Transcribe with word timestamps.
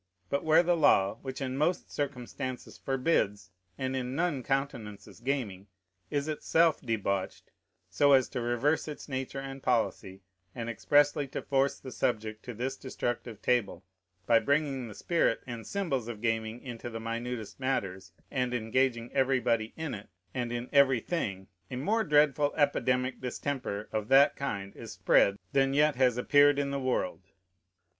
But 0.31 0.43
where 0.43 0.63
the 0.63 0.75
law, 0.75 1.19
which 1.21 1.41
in 1.41 1.55
most 1.59 1.91
circumstances 1.91 2.75
forbids, 2.75 3.51
and 3.77 3.95
in 3.95 4.15
none 4.15 4.41
countenances 4.41 5.19
gaming, 5.19 5.67
is 6.09 6.27
itself 6.27 6.81
debauched, 6.81 7.51
so 7.87 8.13
as 8.13 8.27
to 8.29 8.41
reverse 8.41 8.87
its 8.87 9.07
nature 9.07 9.37
and 9.39 9.61
policy, 9.61 10.23
and 10.55 10.71
expressly 10.71 11.27
to 11.27 11.43
force 11.43 11.79
the 11.79 11.91
subject 11.91 12.41
to 12.45 12.55
this 12.55 12.77
destructive 12.77 13.43
table, 13.43 13.85
by 14.25 14.39
bringing 14.39 14.87
the 14.87 14.95
spirit 14.95 15.43
and 15.45 15.67
symbols 15.67 16.07
of 16.07 16.19
gaming 16.19 16.63
into 16.63 16.89
the 16.89 16.99
minutest 16.99 17.59
matters, 17.59 18.11
and 18.31 18.55
engaging 18.55 19.11
everybody 19.13 19.71
in 19.77 19.93
it, 19.93 20.09
and 20.33 20.51
in 20.51 20.67
everything, 20.73 21.47
a 21.69 21.75
more 21.75 22.03
dreadful 22.03 22.55
epidemic 22.57 23.19
distemper 23.21 23.87
of 23.91 24.07
that 24.07 24.35
kind 24.35 24.75
is 24.75 24.93
spread 24.93 25.37
than 25.51 25.75
yet 25.75 25.95
has 25.95 26.17
appeared 26.17 26.57
in 26.57 26.71
the 26.71 26.79
world. 26.79 27.21